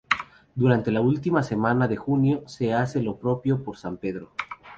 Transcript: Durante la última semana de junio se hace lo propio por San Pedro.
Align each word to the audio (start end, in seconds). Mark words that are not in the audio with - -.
Durante 0.55 0.91
la 0.91 0.99
última 0.99 1.43
semana 1.43 1.87
de 1.87 1.95
junio 1.95 2.41
se 2.47 2.73
hace 2.73 3.03
lo 3.03 3.19
propio 3.19 3.63
por 3.63 3.77
San 3.77 3.97
Pedro. 3.97 4.31